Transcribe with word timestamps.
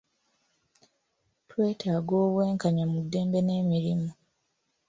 Twetaaga 1.49 2.13
obw'enkanya 2.25 2.85
mu 2.91 2.99
ddembe 3.05 3.39
n'emirimu. 3.43 4.09